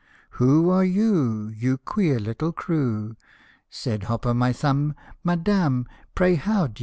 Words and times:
"Who 0.41 0.71
are 0.71 0.83
you, 0.83 1.49
you 1.55 1.77
queer 1.77 2.17
little 2.19 2.51
crew?" 2.51 3.15
Said 3.69 4.05
Hop 4.05 4.25
o' 4.25 4.33
my 4.33 4.51
Thumb," 4.51 4.95
Madam, 5.23 5.85
pray 6.15 6.33
how 6.33 6.65
d' 6.65 6.69
ye 6.71 6.73
do 6.73 6.79